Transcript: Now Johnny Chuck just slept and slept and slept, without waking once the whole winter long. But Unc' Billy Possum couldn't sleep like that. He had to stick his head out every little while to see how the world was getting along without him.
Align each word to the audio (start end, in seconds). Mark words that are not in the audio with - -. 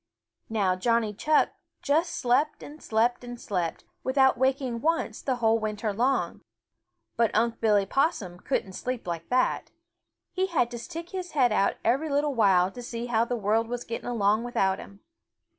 Now 0.49 0.75
Johnny 0.75 1.13
Chuck 1.13 1.49
just 1.83 2.15
slept 2.15 2.63
and 2.63 2.81
slept 2.81 3.23
and 3.23 3.39
slept, 3.39 3.83
without 4.03 4.35
waking 4.35 4.81
once 4.81 5.21
the 5.21 5.35
whole 5.35 5.59
winter 5.59 5.93
long. 5.93 6.41
But 7.17 7.29
Unc' 7.35 7.59
Billy 7.61 7.85
Possum 7.85 8.39
couldn't 8.39 8.73
sleep 8.73 9.05
like 9.05 9.29
that. 9.29 9.69
He 10.31 10.47
had 10.47 10.71
to 10.71 10.79
stick 10.79 11.09
his 11.11 11.33
head 11.33 11.51
out 11.51 11.75
every 11.85 12.09
little 12.09 12.33
while 12.33 12.71
to 12.71 12.81
see 12.81 13.05
how 13.05 13.25
the 13.25 13.37
world 13.37 13.67
was 13.67 13.83
getting 13.83 14.09
along 14.09 14.43
without 14.43 14.79
him. 14.79 15.01